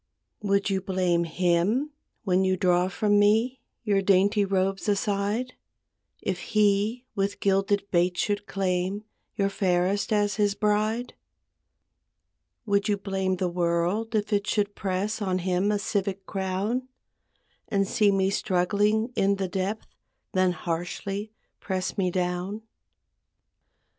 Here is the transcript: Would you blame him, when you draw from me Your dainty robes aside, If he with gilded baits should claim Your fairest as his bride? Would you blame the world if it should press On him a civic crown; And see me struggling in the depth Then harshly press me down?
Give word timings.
Would 0.41 0.71
you 0.71 0.81
blame 0.81 1.25
him, 1.25 1.91
when 2.23 2.43
you 2.43 2.57
draw 2.57 2.87
from 2.87 3.19
me 3.19 3.61
Your 3.83 4.01
dainty 4.01 4.43
robes 4.43 4.89
aside, 4.89 5.53
If 6.23 6.39
he 6.39 7.05
with 7.13 7.39
gilded 7.39 7.83
baits 7.91 8.19
should 8.19 8.47
claim 8.47 9.03
Your 9.35 9.47
fairest 9.49 10.11
as 10.11 10.37
his 10.37 10.55
bride? 10.55 11.13
Would 12.65 12.89
you 12.89 12.97
blame 12.97 13.35
the 13.35 13.47
world 13.47 14.15
if 14.15 14.33
it 14.33 14.47
should 14.47 14.73
press 14.73 15.21
On 15.21 15.37
him 15.37 15.71
a 15.71 15.77
civic 15.77 16.25
crown; 16.25 16.87
And 17.67 17.87
see 17.87 18.11
me 18.11 18.31
struggling 18.31 19.13
in 19.15 19.35
the 19.35 19.47
depth 19.47 19.85
Then 20.31 20.53
harshly 20.53 21.31
press 21.59 21.95
me 21.95 22.09
down? 22.09 22.63